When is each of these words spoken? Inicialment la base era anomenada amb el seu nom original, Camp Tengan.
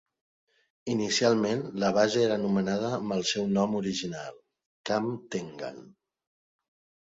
Inicialment 0.93 1.59
la 1.83 1.91
base 1.97 2.23
era 2.29 2.37
anomenada 2.41 2.89
amb 2.97 3.17
el 3.17 3.21
seu 3.33 3.45
nom 3.59 3.77
original, 3.83 4.41
Camp 4.93 5.11
Tengan. 5.37 5.79